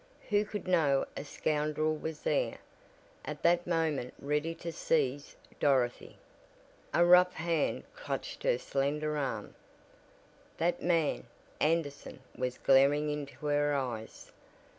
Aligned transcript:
Who 0.31 0.45
could 0.45 0.67
know 0.67 1.05
a 1.15 1.23
scoundrel 1.23 1.95
was 1.95 2.21
there, 2.21 2.57
at 3.23 3.43
that 3.43 3.67
moment 3.67 4.15
ready 4.17 4.55
to 4.55 4.71
seize 4.71 5.35
Dorothy? 5.59 6.17
A 6.91 7.05
rough 7.05 7.33
hand 7.35 7.83
clutched 7.95 8.41
her 8.41 8.57
slender 8.57 9.15
arm! 9.15 9.53
That 10.57 10.81
man 10.81 11.27
Anderson 11.59 12.19
was 12.35 12.57
glaring 12.57 13.11
into 13.11 13.45
her 13.45 13.75
eyes! 13.75 14.31